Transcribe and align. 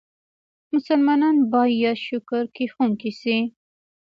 مسلمانان 0.73 1.35
بايد 1.51 1.93
شکرکښونکي 2.05 3.11
سي. 3.21 3.35